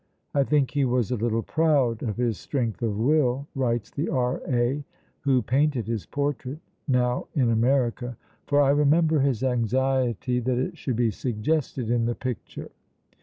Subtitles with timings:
[0.33, 4.83] "I think he was a little proud of his strength of will," writes the R.A.
[5.19, 8.17] who painted his portrait (now in America),
[8.47, 12.71] "for I remember his anxiety that it should be suggested in the picture."